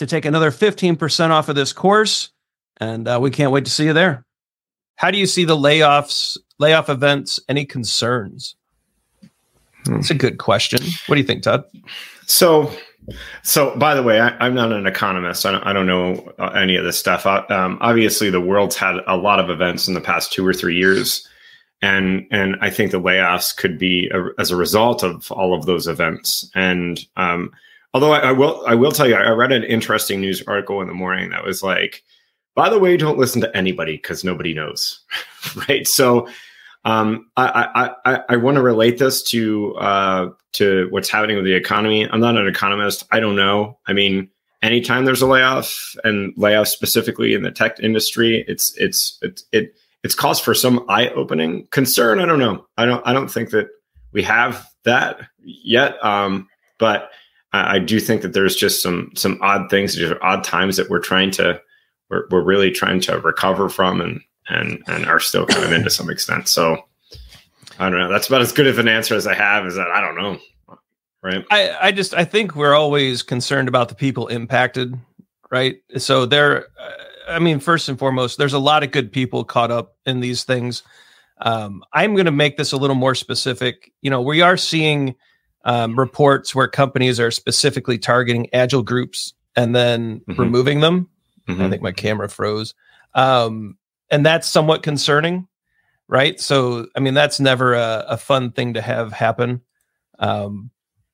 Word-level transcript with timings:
to 0.00 0.06
take 0.06 0.24
another 0.24 0.50
15% 0.50 1.30
off 1.30 1.50
of 1.50 1.54
this 1.54 1.74
course. 1.74 2.30
And 2.78 3.06
uh, 3.06 3.18
we 3.20 3.30
can't 3.30 3.52
wait 3.52 3.66
to 3.66 3.70
see 3.70 3.84
you 3.84 3.92
there. 3.92 4.24
How 4.96 5.10
do 5.10 5.18
you 5.18 5.26
see 5.26 5.44
the 5.44 5.56
layoffs, 5.56 6.38
layoff 6.58 6.88
events? 6.88 7.38
Any 7.50 7.66
concerns? 7.66 8.56
That's 9.84 10.10
a 10.10 10.14
good 10.14 10.38
question. 10.38 10.80
What 11.06 11.16
do 11.16 11.20
you 11.20 11.26
think, 11.26 11.42
Todd? 11.42 11.64
So, 12.24 12.72
so 13.42 13.76
by 13.76 13.94
the 13.94 14.02
way, 14.02 14.20
I, 14.20 14.46
am 14.46 14.54
not 14.54 14.72
an 14.72 14.86
economist. 14.86 15.44
I 15.44 15.52
don't, 15.52 15.66
I 15.66 15.74
don't 15.74 15.86
know 15.86 16.32
uh, 16.38 16.52
any 16.54 16.76
of 16.76 16.84
this 16.84 16.98
stuff. 16.98 17.26
Uh, 17.26 17.44
um, 17.50 17.76
obviously, 17.82 18.30
the 18.30 18.40
world's 18.40 18.76
had 18.76 18.96
a 19.06 19.18
lot 19.18 19.38
of 19.38 19.50
events 19.50 19.86
in 19.86 19.92
the 19.92 20.00
past 20.00 20.32
two 20.32 20.46
or 20.46 20.54
three 20.54 20.76
years, 20.76 21.28
and 21.82 22.26
and 22.30 22.56
I 22.62 22.70
think 22.70 22.90
the 22.90 23.00
layoffs 23.00 23.54
could 23.54 23.78
be 23.78 24.10
a, 24.14 24.28
as 24.38 24.50
a 24.50 24.56
result 24.56 25.02
of 25.02 25.30
all 25.32 25.54
of 25.54 25.66
those 25.66 25.86
events. 25.86 26.50
And 26.54 27.00
um, 27.16 27.52
Although 27.92 28.12
I, 28.12 28.18
I, 28.18 28.32
will, 28.32 28.62
I 28.66 28.74
will 28.74 28.92
tell 28.92 29.08
you, 29.08 29.16
I 29.16 29.30
read 29.30 29.52
an 29.52 29.64
interesting 29.64 30.20
news 30.20 30.42
article 30.46 30.80
in 30.80 30.88
the 30.88 30.94
morning 30.94 31.30
that 31.30 31.44
was 31.44 31.62
like, 31.62 32.04
by 32.54 32.68
the 32.68 32.78
way, 32.78 32.96
don't 32.96 33.18
listen 33.18 33.40
to 33.40 33.56
anybody 33.56 33.96
because 33.96 34.24
nobody 34.24 34.54
knows, 34.54 35.00
right? 35.68 35.86
So, 35.86 36.28
um, 36.84 37.30
I, 37.36 37.68
I, 37.74 38.14
I, 38.14 38.20
I 38.30 38.36
want 38.36 38.56
to 38.56 38.62
relate 38.62 38.98
this 38.98 39.22
to 39.24 39.74
uh, 39.76 40.30
to 40.52 40.88
what's 40.90 41.10
happening 41.10 41.36
with 41.36 41.44
the 41.44 41.52
economy. 41.52 42.08
I'm 42.08 42.20
not 42.20 42.36
an 42.36 42.46
economist. 42.46 43.04
I 43.10 43.20
don't 43.20 43.36
know. 43.36 43.78
I 43.86 43.92
mean, 43.92 44.30
anytime 44.62 45.04
there's 45.04 45.22
a 45.22 45.26
layoff 45.26 45.94
and 46.04 46.32
layoff 46.36 46.68
specifically 46.68 47.34
in 47.34 47.42
the 47.42 47.50
tech 47.50 47.78
industry, 47.80 48.44
it's 48.48 48.74
it's 48.76 49.18
it, 49.22 49.42
it 49.52 49.74
it's 50.02 50.14
cause 50.14 50.40
for 50.40 50.54
some 50.54 50.84
eye-opening 50.88 51.66
concern. 51.70 52.18
I 52.20 52.26
don't 52.26 52.38
know. 52.38 52.66
I 52.78 52.86
don't 52.86 53.06
I 53.06 53.12
don't 53.12 53.30
think 53.30 53.50
that 53.50 53.68
we 54.12 54.22
have 54.22 54.66
that 54.84 55.20
yet. 55.42 56.02
Um, 56.04 56.48
but 56.78 57.10
I, 57.52 57.76
I 57.76 57.78
do 57.78 58.00
think 58.00 58.22
that 58.22 58.32
there's 58.32 58.56
just 58.56 58.82
some 58.82 59.10
some 59.14 59.38
odd 59.42 59.70
things, 59.70 59.94
just 59.94 60.14
odd 60.22 60.44
times 60.44 60.76
that 60.76 60.90
we're 60.90 61.00
trying 61.00 61.30
to 61.32 61.60
we're, 62.08 62.26
we're 62.30 62.42
really 62.42 62.70
trying 62.70 63.00
to 63.02 63.18
recover 63.20 63.68
from 63.68 64.00
and 64.00 64.20
and 64.48 64.82
and 64.86 65.06
are 65.06 65.20
still 65.20 65.46
kind 65.46 65.64
of 65.64 65.72
in 65.72 65.84
to 65.84 65.90
some 65.90 66.10
extent. 66.10 66.48
So 66.48 66.84
I 67.78 67.88
don't 67.88 67.98
know. 67.98 68.10
That's 68.10 68.28
about 68.28 68.42
as 68.42 68.52
good 68.52 68.66
of 68.66 68.78
an 68.78 68.88
answer 68.88 69.14
as 69.14 69.26
I 69.26 69.34
have. 69.34 69.66
Is 69.66 69.76
that 69.76 69.88
I 69.88 70.00
don't 70.00 70.16
know. 70.16 70.38
Right. 71.22 71.44
I 71.50 71.88
I 71.88 71.92
just 71.92 72.14
I 72.14 72.24
think 72.24 72.56
we're 72.56 72.74
always 72.74 73.22
concerned 73.22 73.68
about 73.68 73.88
the 73.88 73.94
people 73.94 74.28
impacted. 74.28 74.98
Right. 75.50 75.82
So 75.98 76.26
there. 76.26 76.68
I 77.28 77.38
mean, 77.38 77.60
first 77.60 77.88
and 77.88 77.96
foremost, 77.96 78.38
there's 78.38 78.54
a 78.54 78.58
lot 78.58 78.82
of 78.82 78.90
good 78.90 79.12
people 79.12 79.44
caught 79.44 79.70
up 79.70 79.94
in 80.04 80.18
these 80.18 80.42
things. 80.42 80.82
Um, 81.42 81.84
I'm 81.92 82.14
going 82.14 82.26
to 82.26 82.32
make 82.32 82.56
this 82.56 82.72
a 82.72 82.76
little 82.76 82.96
more 82.96 83.14
specific. 83.14 83.92
You 84.02 84.10
know, 84.10 84.20
we 84.20 84.42
are 84.42 84.56
seeing 84.56 85.14
um, 85.64 85.98
reports 85.98 86.54
where 86.54 86.68
companies 86.68 87.20
are 87.20 87.30
specifically 87.30 87.98
targeting 87.98 88.48
agile 88.52 88.82
groups 88.82 89.34
and 89.56 89.74
then 89.74 90.20
mm-hmm. 90.20 90.40
removing 90.40 90.80
them. 90.80 91.08
Mm-hmm. 91.48 91.62
I 91.62 91.70
think 91.70 91.82
my 91.82 91.92
camera 91.92 92.28
froze. 92.28 92.74
Um, 93.14 93.76
and 94.10 94.24
that's 94.24 94.48
somewhat 94.48 94.82
concerning, 94.82 95.48
right? 96.08 96.40
So, 96.40 96.86
I 96.96 97.00
mean, 97.00 97.14
that's 97.14 97.40
never 97.40 97.74
a, 97.74 98.04
a 98.08 98.16
fun 98.16 98.52
thing 98.52 98.74
to 98.74 98.80
have 98.80 99.12
happen. 99.12 99.62
Um, 100.18 100.70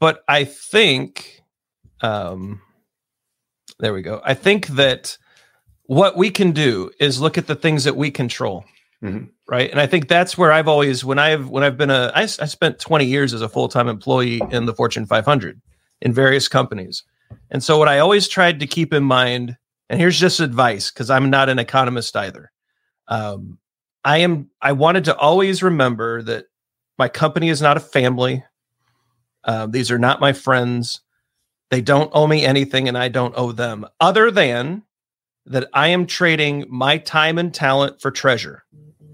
but 0.00 0.22
I 0.28 0.44
think, 0.44 1.42
um, 2.00 2.60
there 3.78 3.92
we 3.92 4.02
go. 4.02 4.20
I 4.24 4.34
think 4.34 4.68
that 4.68 5.18
what 5.84 6.16
we 6.16 6.30
can 6.30 6.52
do 6.52 6.90
is 7.00 7.20
look 7.20 7.38
at 7.38 7.46
the 7.46 7.54
things 7.54 7.84
that 7.84 7.96
we 7.96 8.10
control. 8.10 8.64
Mm-hmm. 9.02 9.26
Right. 9.48 9.70
And 9.70 9.80
I 9.80 9.86
think 9.86 10.08
that's 10.08 10.36
where 10.36 10.52
I've 10.52 10.68
always, 10.68 11.06
when 11.06 11.18
I've, 11.18 11.48
when 11.48 11.64
I've 11.64 11.78
been 11.78 11.90
a, 11.90 12.12
I, 12.14 12.22
I 12.22 12.26
spent 12.26 12.78
20 12.78 13.06
years 13.06 13.32
as 13.32 13.40
a 13.40 13.48
full 13.48 13.68
time 13.68 13.88
employee 13.88 14.42
in 14.50 14.66
the 14.66 14.74
Fortune 14.74 15.06
500 15.06 15.60
in 16.02 16.12
various 16.12 16.48
companies. 16.48 17.02
And 17.50 17.64
so 17.64 17.78
what 17.78 17.88
I 17.88 17.98
always 17.98 18.28
tried 18.28 18.60
to 18.60 18.66
keep 18.66 18.92
in 18.92 19.04
mind, 19.04 19.56
and 19.88 19.98
here's 19.98 20.20
just 20.20 20.40
advice 20.40 20.90
because 20.90 21.08
I'm 21.08 21.30
not 21.30 21.48
an 21.48 21.58
economist 21.58 22.14
either. 22.14 22.52
Um, 23.08 23.58
I 24.04 24.18
am, 24.18 24.50
I 24.60 24.72
wanted 24.72 25.04
to 25.06 25.16
always 25.16 25.62
remember 25.62 26.20
that 26.22 26.44
my 26.98 27.08
company 27.08 27.48
is 27.48 27.62
not 27.62 27.78
a 27.78 27.80
family. 27.80 28.44
Uh, 29.44 29.66
these 29.66 29.90
are 29.90 29.98
not 29.98 30.20
my 30.20 30.34
friends. 30.34 31.00
They 31.70 31.80
don't 31.80 32.10
owe 32.12 32.26
me 32.26 32.44
anything 32.44 32.86
and 32.86 32.98
I 32.98 33.08
don't 33.08 33.34
owe 33.36 33.52
them, 33.52 33.86
other 33.98 34.30
than 34.30 34.82
that 35.46 35.68
I 35.72 35.88
am 35.88 36.06
trading 36.06 36.66
my 36.68 36.98
time 36.98 37.38
and 37.38 37.52
talent 37.52 38.02
for 38.02 38.10
treasure. 38.10 38.64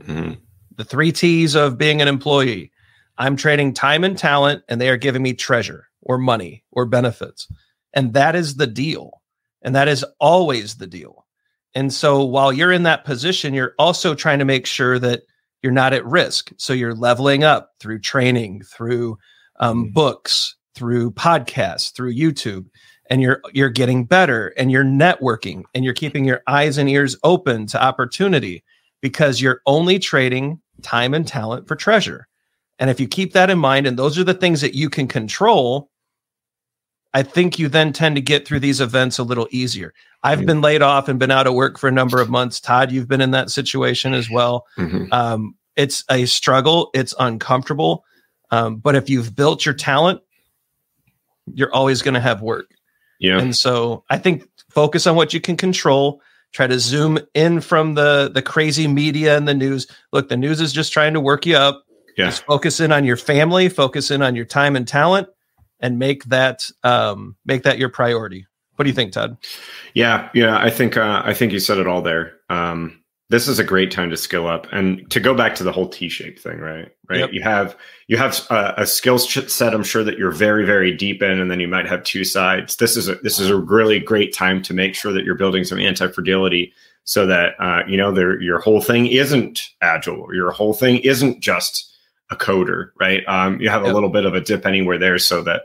Mm-hmm. 0.07 0.35
The 0.77 0.85
three 0.85 1.13
T's 1.13 1.55
of 1.55 1.79
being 1.79 2.03
an 2.03 2.09
employee. 2.09 2.73
I'm 3.17 3.37
trading 3.37 3.75
time 3.75 4.03
and 4.05 4.19
talent, 4.19 4.65
and 4.69 4.81
they 4.81 4.89
are 4.89 4.97
giving 4.97 5.23
me 5.23 5.35
treasure 5.35 5.89
or 6.03 6.19
money 6.19 6.65
or 6.73 6.85
benefits. 6.85 7.49
And 7.93 8.13
that 8.15 8.35
is 8.35 8.57
the 8.57 8.67
deal. 8.67 9.23
And 9.63 9.75
that 9.75 9.89
is 9.89 10.05
always 10.19 10.77
the 10.77 10.87
deal. 10.87 11.27
And 11.75 11.93
so 11.93 12.25
while 12.25 12.53
you're 12.53 12.73
in 12.73 12.83
that 12.85 13.05
position, 13.05 13.55
you're 13.55 13.75
also 13.79 14.15
trying 14.15 14.39
to 14.41 14.45
make 14.45 14.67
sure 14.67 14.99
that 14.99 15.23
you're 15.63 15.73
not 15.73 15.93
at 15.93 16.05
risk. 16.05 16.53
So 16.59 16.73
you're 16.73 16.95
leveling 16.95 17.43
up 17.43 17.71
through 17.81 18.01
training, 18.01 18.63
through 18.63 19.17
um, 19.61 19.85
mm-hmm. 19.85 19.93
books, 19.93 20.57
through 20.75 21.13
podcasts, 21.13 21.93
through 21.95 22.15
YouTube, 22.15 22.67
and 23.11 23.21
you're 23.23 23.41
you're 23.53 23.71
getting 23.71 24.05
better 24.05 24.53
and 24.57 24.71
you're 24.71 24.85
networking 24.85 25.63
and 25.75 25.85
you're 25.85 25.95
keeping 25.95 26.25
your 26.25 26.43
eyes 26.47 26.79
and 26.79 26.89
ears 26.89 27.17
open 27.23 27.67
to 27.67 27.83
opportunity 27.83 28.65
because 29.05 29.39
you're 29.39 29.61
only 29.67 29.99
trading 29.99 30.59
time 30.81 31.13
and 31.13 31.29
talent 31.29 31.69
for 31.69 31.77
treasure. 31.77 32.27
And 32.79 32.89
if 32.89 32.99
you 32.99 33.07
keep 33.07 33.35
that 33.35 33.51
in 33.51 33.59
mind, 33.59 33.87
and 33.87 33.99
those 33.99 34.19
are 34.19 34.25
the 34.25 34.33
things 34.33 34.63
that 34.63 34.73
you 34.73 34.89
can 34.89 35.09
control, 35.09 35.91
I 37.13 37.23
think 37.23 37.59
you 37.59 37.69
then 37.69 37.93
tend 37.93 38.17
to 38.17 38.23
get 38.23 38.49
through 38.49 38.61
these 38.61 38.81
events 38.81 39.19
a 39.19 39.23
little 39.23 39.47
easier. 39.51 39.93
I've 40.23 40.39
mm-hmm. 40.39 40.47
been 40.47 40.61
laid 40.63 40.81
off 40.81 41.07
and 41.11 41.19
been 41.19 41.31
out 41.31 41.47
of 41.47 41.53
work 41.53 41.77
for 41.77 41.87
a 41.87 41.93
number 41.93 42.19
of 42.19 42.31
months. 42.31 42.61
Todd, 42.61 42.91
you've 42.93 43.07
been 43.07 43.21
in 43.21 43.33
that 43.33 43.51
situation 43.51 44.15
as 44.15 44.31
well. 44.31 44.65
Mm-hmm. 44.79 45.13
Um, 45.13 45.55
it's 45.77 46.03
a 46.11 46.25
struggle, 46.25 46.89
it's 46.95 47.15
uncomfortable. 47.19 48.07
Um, 48.53 48.77
but 48.77 48.95
if 48.95 49.11
you've 49.11 49.37
built 49.37 49.67
your 49.67 49.75
talent, 49.75 50.23
you're 51.53 51.75
always 51.75 52.01
going 52.01 52.15
to 52.15 52.21
have 52.21 52.41
work. 52.41 52.71
Yeah. 53.21 53.39
And 53.39 53.55
so 53.55 54.03
I 54.09 54.17
think 54.17 54.49
focus 54.71 55.07
on 55.07 55.15
what 55.15 55.35
you 55.35 55.43
can 55.43 55.59
control 55.59 56.23
try 56.55 56.67
to 56.67 56.79
zoom 56.79 57.19
in 57.35 57.61
from 57.61 57.95
the 57.95 58.31
the 58.33 58.41
crazy 58.41 58.89
media 58.89 59.37
and 59.37 59.47
the 59.47 59.55
news. 59.55 59.87
Look, 60.13 60.31
the 60.31 60.37
news 60.37 60.61
is 60.61 60.73
just 60.73 60.93
trying 60.93 61.13
to 61.13 61.21
work 61.21 61.45
you 61.45 61.57
up. 61.57 61.85
Yeah. 62.17 62.27
Just 62.27 62.45
focus 62.45 62.81
in 62.81 62.93
on 62.93 63.05
your 63.05 63.17
family, 63.17 63.69
focus 63.69 64.11
in 64.11 64.23
on 64.23 64.37
your 64.37 64.45
time 64.45 64.77
and 64.77 64.89
talent, 64.89 65.29
and 65.81 65.99
make 65.99 66.25
that 66.25 66.71
um, 66.83 67.37
make 67.45 67.65
that 67.65 67.79
your 67.79 67.91
priority. 67.91 68.47
What 68.77 68.85
do 68.85 68.89
you 68.89 68.95
think, 68.95 69.13
Todd? 69.13 69.37
Yeah, 69.93 70.31
yeah, 70.35 70.57
I 70.57 70.71
think 70.71 70.97
uh, 70.97 71.23
I 71.25 71.35
think 71.35 71.53
you 71.53 71.61
said 71.61 71.79
it 71.79 71.87
all 71.87 72.03
there. 72.03 72.39
Um, 72.49 73.04
this 73.31 73.49
is 73.49 73.59
a 73.59 73.65
great 73.65 73.91
time 73.91 74.11
to 74.11 74.17
skill 74.17 74.47
up 74.47 74.67
and 74.71 75.11
to 75.11 75.19
go 75.19 75.35
back 75.35 75.55
to 75.55 75.65
the 75.65 75.73
whole 75.73 75.89
t-shaped 75.89 76.39
thing 76.39 76.59
right? 76.59 76.89
Right? 77.09 77.21
Yep. 77.21 77.33
you 77.33 77.43
have 77.43 77.77
you 78.07 78.17
have 78.17 78.39
a, 78.51 78.75
a 78.79 78.87
skill 78.87 79.19
set 79.19 79.75
i'm 79.75 79.83
sure 79.83 80.05
that 80.05 80.19
you're 80.19 80.31
very 80.31 80.65
very 80.65 80.95
deep 80.95 81.23
in 81.23 81.41
and 81.41 81.51
then 81.51 81.61
you 81.61 81.69
might 81.69 81.87
have 81.87 82.03
two 82.05 82.25
sides. 82.25 82.77
This 82.77 82.97
is 82.97 83.09
a 83.09 83.17
this 83.17 83.39
is 83.39 83.51
a 83.51 83.57
really 83.57 84.01
great 84.01 84.33
time 84.33 84.63
to 84.63 84.75
make 84.75 84.95
sure 84.95 85.13
that 85.13 85.25
you're 85.25 85.35
building 85.35 85.65
some 85.65 85.79
anti-fragility 85.79 86.73
so 87.05 87.27
that 87.27 87.55
uh, 87.61 87.83
you 87.87 87.97
know 87.97 88.13
there, 88.13 88.41
your 88.41 88.61
whole 88.61 88.81
thing 88.81 89.07
isn't 89.07 89.71
agile. 89.83 90.35
Your 90.35 90.51
whole 90.51 90.73
thing 90.73 90.99
isn't 90.99 91.41
just 91.41 91.93
a 92.31 92.37
coder 92.37 92.91
right? 92.99 93.23
Um, 93.29 93.61
you 93.61 93.69
have 93.69 93.83
yep. 93.83 93.93
a 93.93 93.95
little 93.95 94.09
bit 94.09 94.25
of 94.25 94.35
a 94.35 94.41
dip 94.41 94.65
anywhere 94.65 94.99
there 94.99 95.19
so 95.19 95.43
that 95.43 95.65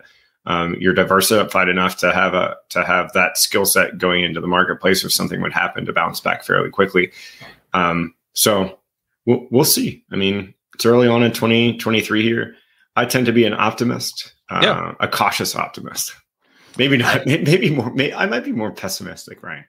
um, 0.49 0.75
you're 0.79 0.93
diversified 0.93 1.69
enough 1.69 1.95
to 1.97 2.11
have 2.11 2.33
a 2.33 2.57
to 2.69 2.83
have 2.83 3.13
that 3.13 3.37
skill 3.37 3.65
set 3.65 3.97
going 3.97 4.23
into 4.23 4.41
the 4.41 4.47
marketplace 4.47 5.05
if 5.05 5.13
something 5.13 5.41
would 5.41 5.53
happen 5.53 5.85
to 5.85 5.93
bounce 5.93 6.19
back 6.19 6.43
fairly 6.43 6.69
quickly 6.69 7.11
um, 7.73 8.13
so 8.33 8.79
we'll, 9.25 9.47
we'll 9.51 9.65
see. 9.65 10.03
I 10.11 10.15
mean, 10.15 10.53
it's 10.73 10.85
early 10.85 11.07
on 11.07 11.23
in 11.23 11.31
2023 11.31 12.23
here. 12.23 12.55
I 12.95 13.05
tend 13.05 13.27
to 13.27 13.31
be 13.31 13.45
an 13.45 13.53
optimist, 13.53 14.33
uh, 14.49 14.59
yeah. 14.61 14.95
a 14.99 15.07
cautious 15.07 15.55
optimist. 15.55 16.15
Maybe 16.77 16.97
not. 16.97 17.25
Maybe 17.25 17.69
more. 17.69 17.91
Maybe, 17.93 18.13
I 18.13 18.25
might 18.25 18.43
be 18.43 18.51
more 18.51 18.71
pessimistic, 18.71 19.43
right? 19.43 19.65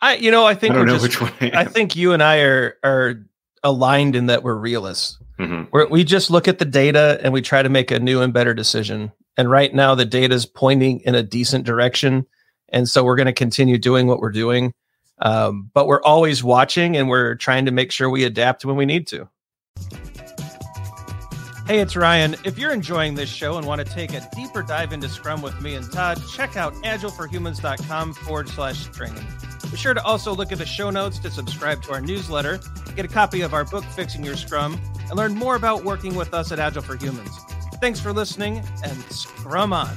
I, 0.00 0.16
you 0.16 0.30
know, 0.30 0.44
I 0.44 0.54
think 0.54 0.72
I 0.72 0.76
don't 0.76 0.86
know 0.86 0.98
just, 0.98 1.02
which 1.04 1.20
one. 1.20 1.32
I, 1.40 1.60
I, 1.60 1.64
think 1.64 1.96
you 1.96 2.12
and 2.12 2.22
I 2.22 2.40
are 2.40 2.76
are 2.84 3.14
aligned 3.62 4.14
in 4.14 4.26
that 4.26 4.42
we're 4.42 4.54
realists. 4.54 5.18
Mm-hmm. 5.38 5.70
We're, 5.72 5.86
we 5.86 6.04
just 6.04 6.30
look 6.30 6.48
at 6.48 6.58
the 6.58 6.66
data 6.66 7.18
and 7.22 7.32
we 7.32 7.40
try 7.40 7.62
to 7.62 7.68
make 7.68 7.90
a 7.90 7.98
new 7.98 8.20
and 8.20 8.32
better 8.32 8.52
decision. 8.52 9.12
And 9.36 9.50
right 9.50 9.74
now, 9.74 9.94
the 9.94 10.04
data 10.04 10.34
is 10.34 10.46
pointing 10.46 11.00
in 11.00 11.14
a 11.14 11.22
decent 11.22 11.64
direction, 11.64 12.26
and 12.70 12.88
so 12.88 13.04
we're 13.04 13.16
going 13.16 13.26
to 13.26 13.32
continue 13.32 13.78
doing 13.78 14.06
what 14.06 14.20
we're 14.20 14.32
doing. 14.32 14.72
Um, 15.18 15.70
but 15.72 15.86
we're 15.86 16.02
always 16.02 16.44
watching 16.44 16.96
and 16.96 17.08
we're 17.08 17.36
trying 17.36 17.64
to 17.66 17.70
make 17.70 17.90
sure 17.90 18.10
we 18.10 18.24
adapt 18.24 18.64
when 18.64 18.76
we 18.76 18.84
need 18.84 19.06
to. 19.08 19.28
Hey, 21.66 21.80
it's 21.80 21.96
Ryan. 21.96 22.36
If 22.44 22.58
you're 22.58 22.72
enjoying 22.72 23.14
this 23.14 23.28
show 23.28 23.58
and 23.58 23.66
want 23.66 23.84
to 23.84 23.92
take 23.92 24.12
a 24.12 24.28
deeper 24.36 24.62
dive 24.62 24.92
into 24.92 25.08
Scrum 25.08 25.42
with 25.42 25.60
me 25.60 25.74
and 25.74 25.90
Todd, 25.90 26.22
check 26.30 26.56
out 26.56 26.74
agileforhumans.com 26.74 28.14
forward 28.14 28.48
slash 28.48 28.86
training. 28.86 29.26
Be 29.70 29.76
sure 29.76 29.92
to 29.92 30.02
also 30.04 30.32
look 30.32 30.52
at 30.52 30.58
the 30.58 30.66
show 30.66 30.90
notes 30.90 31.18
to 31.20 31.30
subscribe 31.30 31.82
to 31.82 31.92
our 31.92 32.00
newsletter, 32.00 32.60
get 32.94 33.04
a 33.04 33.08
copy 33.08 33.40
of 33.40 33.52
our 33.52 33.64
book, 33.64 33.82
Fixing 33.84 34.22
Your 34.22 34.36
Scrum, 34.36 34.80
and 35.08 35.16
learn 35.16 35.34
more 35.34 35.56
about 35.56 35.82
working 35.82 36.14
with 36.14 36.32
us 36.34 36.52
at 36.52 36.60
Agile 36.60 36.82
for 36.82 36.94
Humans. 36.94 37.36
Thanks 37.80 38.00
for 38.00 38.12
listening 38.12 38.62
and 38.82 39.02
Scrum 39.12 39.72
on. 39.72 39.94